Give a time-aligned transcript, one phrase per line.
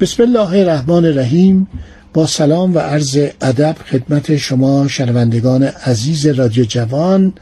[0.00, 1.68] بسم الله الرحمن الرحیم.
[2.12, 7.32] با سلام و عرض ادب خدمت شما شنوندگان عزیز رادیو جوان.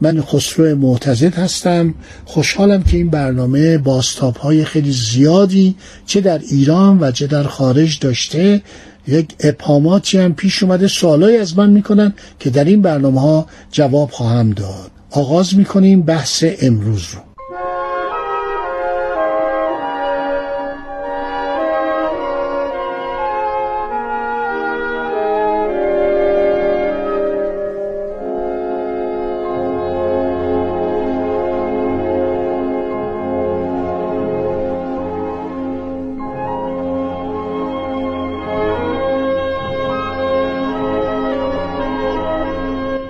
[0.00, 1.94] من خسرو معتزد هستم.
[2.24, 7.98] خوشحالم که این برنامه باستاب های خیلی زیادی چه در ایران و چه در خارج
[7.98, 8.62] داشته
[9.08, 14.10] یک اپاماتی هم پیش اومده سوالایی از من می‌کنن که در این برنامه ها جواب
[14.10, 14.90] خواهم داد.
[15.10, 17.25] آغاز می‌کنیم بحث امروز رو.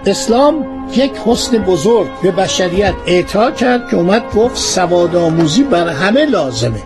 [0.07, 6.25] اسلام یک حسن بزرگ به بشریت اعطا کرد که اومد گفت سواد آموزی بر همه
[6.25, 6.83] لازمه.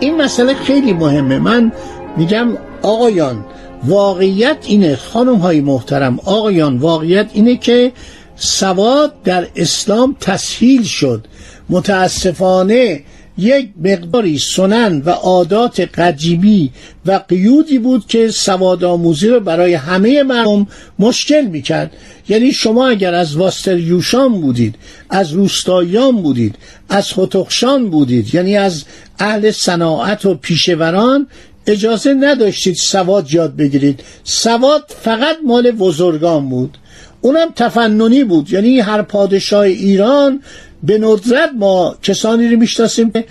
[0.00, 1.38] این مسئله خیلی مهمه.
[1.38, 1.72] من
[2.16, 2.48] میگم
[2.82, 3.44] آقایان
[3.84, 7.92] واقعیت اینه خانم های محترم آقایان واقعیت اینه که
[8.36, 11.26] سواد در اسلام تسهیل شد.
[11.70, 13.00] متاسفانه
[13.38, 16.70] یک مقداری سنن و عادات قجیبی
[17.06, 20.66] و قیودی بود که سواد آموزی رو برای همه مردم
[20.98, 21.92] مشکل می‌کرد.
[22.28, 24.74] یعنی شما اگر از واستریوشان بودید
[25.10, 26.54] از روستاییان بودید
[26.88, 28.84] از خطخشان بودید یعنی از
[29.18, 31.26] اهل صناعت و پیشوران
[31.66, 34.00] اجازه نداشتید سواد یاد بگیرید.
[34.24, 36.78] سواد فقط مال بزرگان بود.
[37.20, 38.52] اونم تفننی بود.
[38.52, 40.42] یعنی هر پادشاه ایران
[40.82, 43.24] به ندرت ما کسانی رو می‌شناسیم که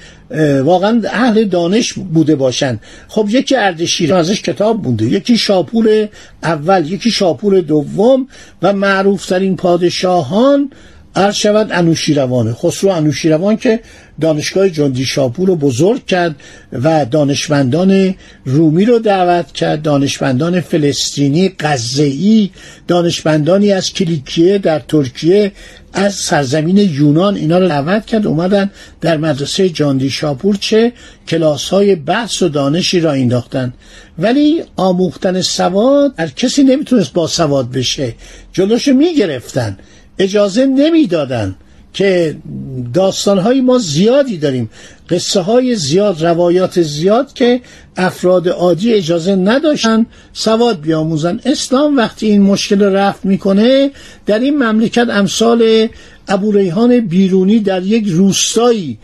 [0.64, 6.08] واقعا اهل دانش بوده باشند خب یکی اردشیر ازش کتاب بوده یکی شاپور
[6.44, 8.28] اول یکی شاپور دوم
[8.62, 10.72] و معروفترین پادشاهان
[11.16, 13.80] عرض شود انوشیروانه خسرو انوشیروان که
[14.22, 16.36] دانشگاه جندی شاپور رو بزرگ کرد
[16.72, 22.50] و دانشمندان رومی رو دعوت کرد دانشمندان فلسطینی قزه‌ای
[22.88, 25.52] دانشمندانی از کلیکیه در ترکیه
[25.94, 30.94] از سرزمین یونان اینا رو دعوت کرد اومدن در مدرسه جاندی شاپور چه
[31.28, 33.74] کلاس های بحث و دانشی را انداختن.
[34.20, 38.16] ولی آموختن سواد هر کسی نمی‌تونست با سواد بشه
[38.54, 39.78] جلوشو می‌گرفتن.
[40.20, 41.56] اجازه نمی‌دادن
[41.94, 42.36] که
[42.94, 44.70] داستانهای ما زیادی داریم.
[45.10, 47.62] قصه های زیاد روایات زیاد که
[47.98, 51.40] افراد عادی اجازه نداشتن سواد بیاموزن.
[51.46, 53.92] اسلام وقتی این مشکل رفت می‌کنه
[54.26, 55.88] در این مملکت امثال
[56.28, 58.98] ابو ریحان بیرونی در یک روستایی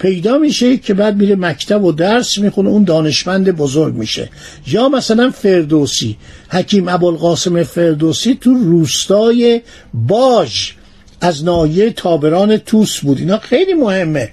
[0.00, 4.30] پیدا میشه که بعد میره مکتب و درس می‌خونه اون دانشمند بزرگ میشه.
[4.66, 6.16] یا مثلا فردوسی
[6.48, 9.60] حکیم ابوالقاسم فردوسی تو روستای
[9.94, 10.72] باج
[11.20, 13.18] از نایه تابران توس بود.
[13.18, 14.28] اینا خیلی مهمه.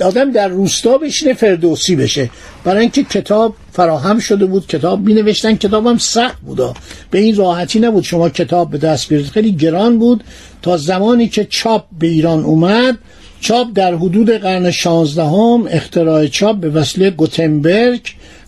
[0.00, 2.30] آدم در روستا بشینه فردوسی بشه.
[2.64, 6.74] برای اینکه کتاب فراهم شده بود کتاب می نوشتن کتابم سخت بودا
[7.10, 9.28] به این راحتی نبود شما کتاب به دست بیارید.
[9.28, 10.24] خیلی گران بود.
[10.62, 12.98] تا زمانی که چاپ به ایران اومد
[13.40, 18.00] چاپ در حدود قرن شانزدهم اختراع چاپ به وسیله گوتنبرگ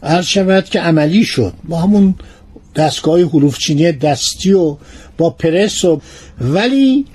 [0.02, 1.52] عرض شود که عملی شد.
[1.68, 2.14] با همون
[2.76, 4.76] دستگاه حروفچینی دستی و
[5.18, 6.00] با پرس و
[6.40, 7.06] ولی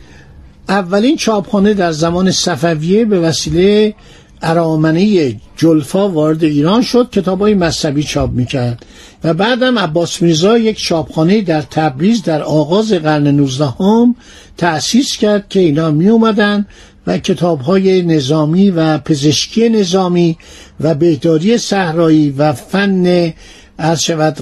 [0.69, 3.93] اولین چاپخانه در زمان صفویه به وسیله
[4.41, 8.85] ارامنه جلفا وارد ایران شد کتاب های مذهبی چاپ می‌کرد.
[9.23, 14.15] و بعدم عباس میرزا یک چاپخانه در تبریز در آغاز قرن 19 هم
[14.57, 16.65] تأسیس کرد که اینا می اومدن
[17.07, 20.37] و کتاب های نظامی و پزشکی نظامی
[20.79, 23.33] و بهداری صحرایی و فن
[23.77, 24.37] از شود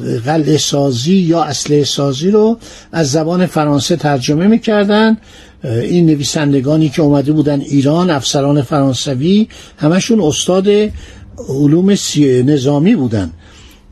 [0.58, 2.58] سازی یا اصله سازی رو
[2.92, 5.18] از زبان فرانسه ترجمه می‌کردن.
[5.64, 10.68] این نویسندگانی که اومده بودن ایران افسران فرانسوی همشون استاد
[11.50, 11.96] علوم
[12.46, 13.32] نظامی بودن.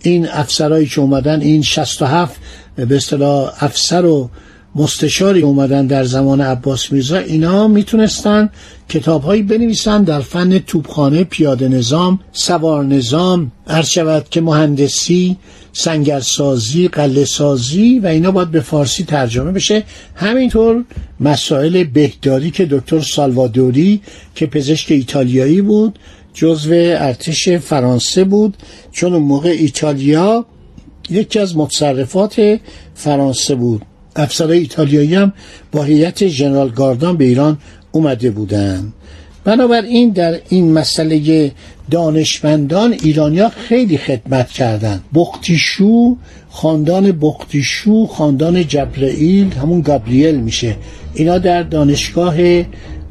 [0.03, 2.35] این افسرهایی که اومدن این 67
[2.75, 4.29] به اصطلاح افسر و
[4.75, 8.49] مستشاری اومدن در زمان عباس میرزا اینا می‌تونستن
[8.89, 13.51] کتابهایی بنویسن در فن توپخانه پیاده نظام سوار نظام
[13.83, 15.37] شود که مهندسی
[15.73, 19.83] سنگرسازی قله سازی و اینا باید به فارسی ترجمه بشه.
[20.15, 20.83] همینطور
[21.19, 24.01] مسائل بهداری که دکتر سالوادوری
[24.35, 25.99] که پزشک ایتالیایی بود
[26.33, 28.57] جزو ارتش فرانسه بود
[28.91, 30.45] چون اون موقع ایتالیا
[31.09, 32.59] یکی از متصرفات
[32.95, 33.81] فرانسه بود.
[34.15, 35.33] افسرهای ایتالیایی هم
[35.71, 37.57] با هیئت ژنرال گاردان به ایران
[37.91, 38.93] اومده بودند
[39.43, 41.51] بنابراین در این مسئله
[41.91, 46.17] دانشمندان ایرانیا خیلی خدمت کردند بختیشو
[46.49, 50.75] خاندان بختیشو خاندان جبرئیل همون گابریل میشه.
[51.13, 52.35] اینا در دانشگاه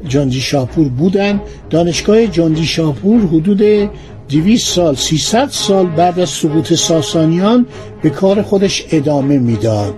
[0.07, 1.41] جاندی شاپور بودن.
[1.69, 3.89] دانشگاه جاندی شاپور حدود
[4.29, 7.65] 200 سال 300 سال بعد از سقوط ساسانیان
[8.03, 9.95] به کار خودش ادامه می‌داد.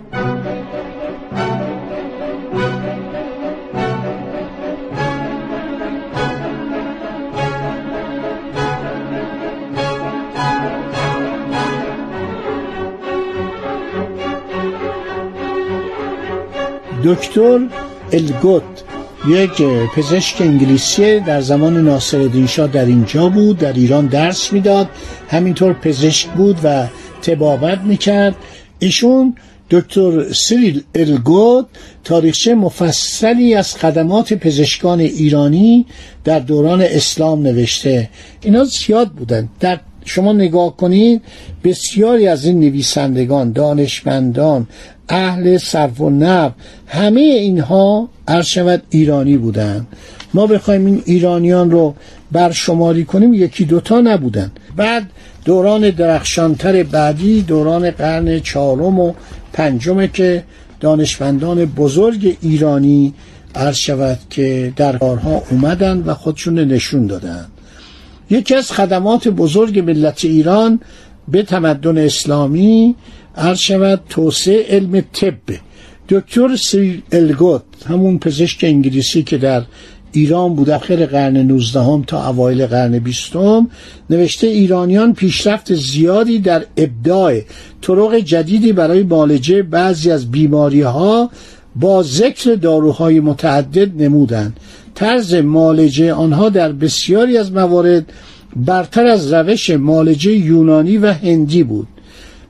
[17.04, 17.60] دکتر
[18.12, 18.64] الگوت
[19.28, 19.62] یک
[19.96, 24.90] پزشک انگلیسی در زمان ناصرالدین شاه در اینجا بود در ایران درس می‌داد.
[25.30, 26.88] همینطور پزشک بود و
[27.22, 28.36] تبابت می‌کرد.
[28.80, 29.36] ایشون
[29.70, 31.66] دکتر سیریل الگوت
[32.04, 35.86] تاریخچه مفصلی از خدمات پزشکان ایرانی
[36.24, 38.10] در دوران اسلام نوشته.
[38.42, 39.50] اینا زیاد بودن.
[39.60, 41.22] در شما نگاه کنید
[41.64, 44.68] بسیاری از این نویسندگان دانشمندان
[45.10, 46.54] اهل صرف و نب
[46.88, 49.88] همه اینها عرض شود ایرانی بودند.
[50.34, 51.96] ما بخوایم این ایرانیان رو
[52.32, 54.52] برشماری کنیم یکی دوتا نبودن.
[54.76, 55.10] بعد
[55.46, 59.14] دوران درخشانتر بعدی دوران قرن چهارم و
[59.54, 60.44] پنجمه که
[60.80, 63.14] دانشمندان بزرگ ایرانی
[63.56, 67.46] عرض شود که در کارها اومدن و خودشون نشون دادن.
[68.30, 70.80] یکی از خدمات بزرگ ملت ایران
[71.28, 72.96] به تمدن اسلامی
[73.36, 75.34] عرض شود توسعه علم طب.
[76.10, 79.64] دکتر سری الگوت همون پزشک انگلیسی که در
[80.12, 83.36] ایران بود اخر قرن 19 تا اوایل قرن 20
[84.10, 87.42] نوشته ایرانیان پیشرفت زیادی در ابداع
[87.82, 91.30] طرق جدیدی برای معالجه بعضی از بیماری ها
[91.76, 94.60] با ذکر داروهای متعدد نمودند.
[94.96, 98.06] طرز معالجه آنها در بسیاری از موارد
[98.56, 101.88] برتر از روش معالجه یونانی و هندی بود.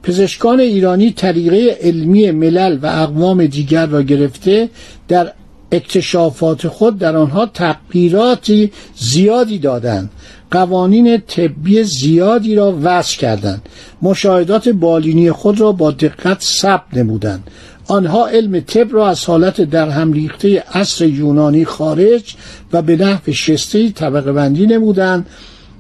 [0.04, 4.70] پزشکان ایرانی طریقه علمی ملل و اقوام دیگر را گرفته
[5.08, 5.32] در
[5.72, 10.10] اکتشافات خود در آنها تغییراتی زیادی دادند.
[10.52, 13.62] قوانین طبی زیادی را وضع کردند.
[14.02, 17.50] مشاهدات بالینی خود را با دقت ثبت نمودند.
[17.88, 22.36] آنها علم طب را از حالت در هم ریخته عصر یونانی خارج
[22.74, 25.26] و به نحو شسته طبقه بندی نمودند.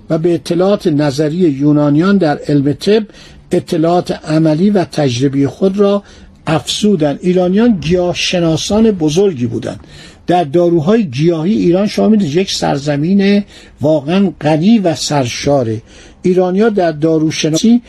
[0.09, 3.03] و به اطلاعات نظری یونانیان در علم طب
[3.51, 6.03] اطلاعات عملی و تجربی خود را
[6.47, 9.79] افزودند ایرانیان گیاه شناسان بزرگی بودند.
[10.27, 13.43] در داروهای گیاهی ایران شامل یک سرزمین
[13.81, 15.81] واقعا غنی و سرشاره.
[16.21, 17.81] ایرانیا در داروشناسی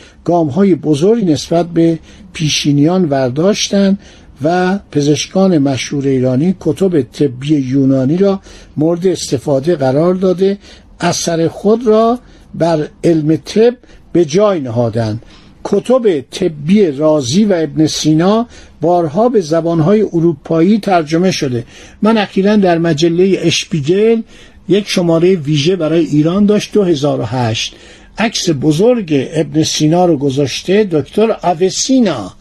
[0.55, 1.99] های بزرگی نسبت به
[2.33, 3.99] پیشینیان ورداشتند
[4.43, 8.39] و پزشکان مشهور ایرانی کتب طبی یونانی را
[8.77, 10.57] مورد استفاده قرار داده
[10.99, 12.19] اثر خود را
[12.53, 13.75] بر علم طب
[14.13, 15.21] به جای نهادند.
[15.63, 18.47] کتب طبی رازی و ابن سینا
[18.81, 21.63] بارها به زبانهای اروپایی ترجمه شده.
[22.01, 24.21] من اخیرا در مجله اشپیگل
[24.69, 27.75] یک شماره ویژه برای ایران داشت 2008
[28.17, 32.33] عکس بزرگ ابن سینا رو گذاشته دکتر اوسینا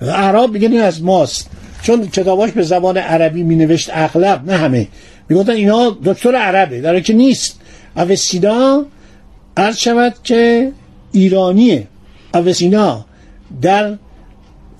[0.00, 1.50] عرب میگن از ماست
[1.82, 4.88] چون کتاباش به زبان عربی می نوشت اغلب نه همه.
[5.28, 7.60] می‌گفتن اینا دکتر عربه در که نیست.
[7.98, 8.86] اوسینا
[9.56, 10.72] عرض شود که
[11.12, 11.86] ایرانیه.
[12.34, 13.04] اوسینا
[13.62, 13.98] در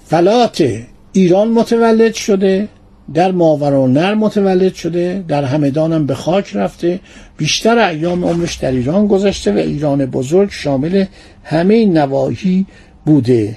[0.07, 0.65] فلات
[1.13, 2.69] ایران متولد شده
[3.15, 7.01] در ماورانر متولد شده در همدان هم به خاک رفته
[7.37, 11.05] بیشتر ایام عمرش در ایران گذشته و ایران بزرگ شامل
[11.45, 12.67] همه نواحی
[13.07, 13.57] بوده.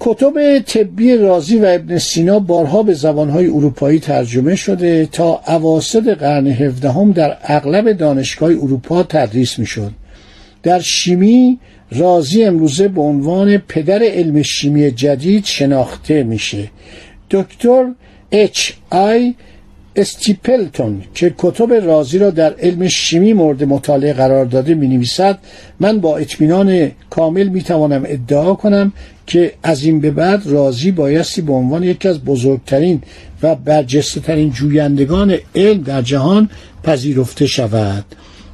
[0.00, 6.46] کتب طبی رازی و ابن سینا بارها به زبانهای اروپایی ترجمه شده تا اواسط قرن
[6.46, 9.92] هفدهم در اغلب دانشگاه اروپا تدریس می‌شد.
[10.62, 11.58] در شیمی
[11.92, 16.70] رازی امروزه به عنوان پدر علم شیمی جدید شناخته میشه.
[17.30, 17.84] دکتر
[18.32, 19.34] اچ آی
[19.96, 25.38] استیپلتون که کتب رازی را در علم شیمی مورد مطالعه قرار داده می نویسد
[25.80, 28.92] من با اطمینان کامل می توانم ادعا کنم
[29.26, 33.02] که از این به بعد رازی بایستی به عنوان یکی از بزرگترین
[33.42, 36.50] و برجسته ترین جویندگان علم در جهان
[36.84, 38.04] پذیرفته شود.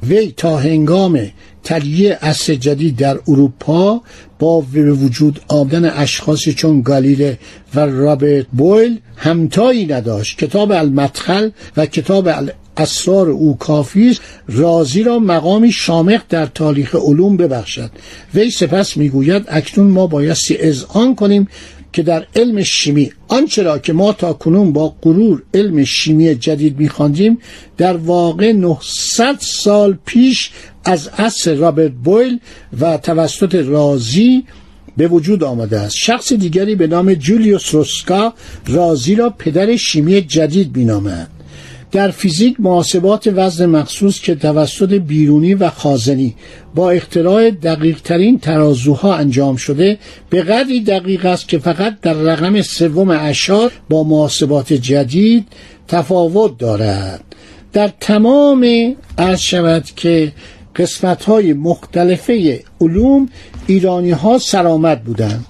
[0.07, 1.19] وی تا هنگام
[1.63, 4.01] تلیه اصر جدید در اروپا
[4.39, 7.39] با به وجود آمدن اشخاصی چون گالیله
[7.75, 10.37] و رابرت بویل همتایی نداشت.
[10.37, 12.29] کتاب المدخل و کتاب
[12.77, 14.21] اسرار او کافی است.
[14.47, 17.91] رازی را مقامی شامخ در تاریخ علوم ببخشد.
[18.35, 21.47] وی سپس می‌گوید اکنون ما بایستی اذعان کنیم
[21.93, 26.79] که در علم شیمی آنچه را که ما تا کنون با غرور علم شیمی جدید
[26.79, 27.37] میخواندیم
[27.77, 30.51] در واقع 900 سال پیش
[30.85, 32.39] از عصر رابرت بویل
[32.79, 34.43] و توسط رازی
[34.97, 35.95] به وجود آمده است.
[35.95, 38.33] شخص دیگری به نام جولیوس روسکا
[38.67, 41.29] رازی را پدر شیمی جدید مینامد
[41.93, 46.35] در فیزیک محاسبات وزن مخصوص که توسط بیرونی و خازنی
[46.75, 49.97] با اختراع دقیق ترین ترازوها انجام شده
[50.29, 55.47] به قدری دقیق است که فقط در رقم سوم اشار با محاسبات جدید
[55.87, 57.23] تفاوت دارد.
[57.73, 60.31] در تمام عرض شود که
[60.75, 63.29] قسمت های مختلفه علوم
[63.67, 65.45] ایرانی ها سرآمد بودند.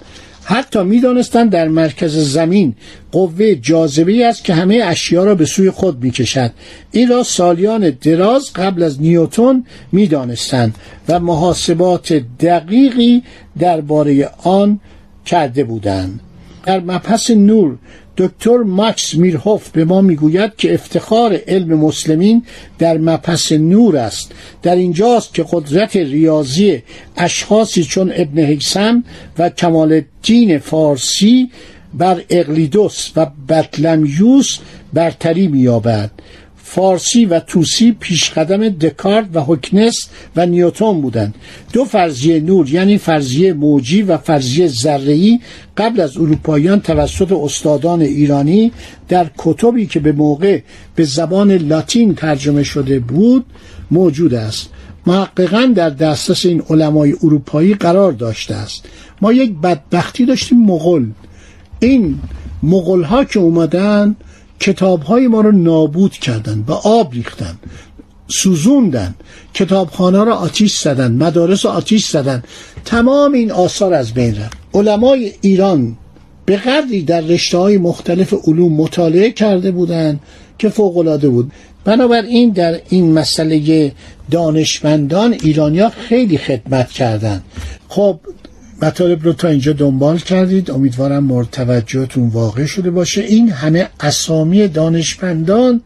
[0.46, 2.76] حتی می‌دانستند در مرکز زمین
[3.12, 6.52] قوه جاذبه است که همه اشیا را به سوی خود می‌کشد.
[6.92, 10.76] این را سالیان دراز قبل از نیوتون می‌دانستند
[11.10, 13.24] و محاسبات دقیقی
[13.60, 14.80] درباره آن
[15.26, 16.20] کرده بودند.
[16.66, 17.78] در مبحث نور
[18.18, 22.44] دکتر ماکس میرهوف به ما می‌گوید که افتخار علم مسلمین
[22.80, 24.32] در مپس نور است.
[24.62, 26.84] در اینجاست که قدرت ریاضی
[27.18, 29.04] اشخاصی چون ابن حیسم
[29.38, 31.50] و کمال الدین فارسی
[31.94, 34.58] بر اقلیدوس و بطلمیوس
[34.94, 36.12] برتری مییابد.
[36.76, 41.36] فارسی و توسی پیشقدم دکارت و هوکنس و نیوتون بودند.
[41.74, 45.40] دو فرضیه نور یعنی فرضیه موجی و فرضیه ذره‌ای
[45.78, 48.72] قبل از اروپاییان توسط استادان ایرانی
[49.08, 50.60] در کتبی که به موقع
[50.96, 53.46] به زبان لاتین ترجمه شده بود
[53.92, 54.70] موجود است.
[55.08, 58.86] محققا در دسترس این علمای اروپایی قرار داشته است.
[59.22, 61.06] ما یک بدبختی داشتیم مغل
[61.80, 62.20] این
[62.64, 64.16] مغل ها که اومدن
[64.64, 67.58] کتاب های ما رو نابود کردن و آب ریختن
[68.28, 69.16] سوزوندن.
[69.54, 72.44] کتابخانه را آتیش زدن مدارس را آتیش زدن.
[72.86, 74.58] تمام این آثار از بین رفت.
[74.74, 75.98] علمای ایران
[76.46, 80.20] به قدری در رشته های مختلف علوم مطالعه کرده بودند
[80.58, 81.52] که فوقالعاده بود.
[81.86, 83.92] بنابراین در این مسئله
[84.32, 87.44] دانشمندان ایرانیا خیلی خدمت کردند
[87.90, 88.20] خب
[88.84, 90.72] مطالب رو تا اینجا دنبال کردید.
[90.72, 93.22] امیدوارم مورد توجهتون واقع شده باشه.
[93.22, 95.82] این همه اسامی دانشمندان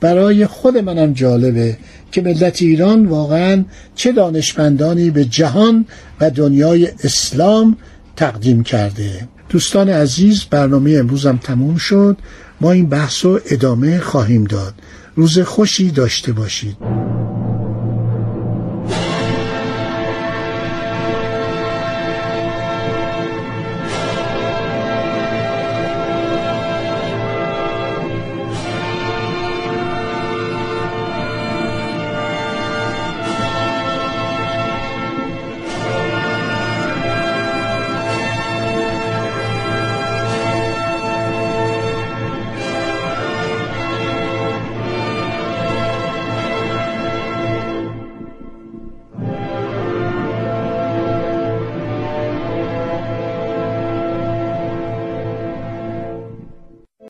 [0.00, 1.76] برای خود منم جالبه
[2.12, 5.86] که ملت ایران واقعا چه دانشمندانی به جهان
[6.20, 7.76] و دنیای اسلام
[8.16, 9.28] تقدیم کرده.
[9.48, 12.16] دوستان عزیز برنامه امروزم تموم شد.
[12.60, 14.74] ما این بحث رو ادامه خواهیم داد.
[15.14, 16.76] روز خوشی داشته باشید.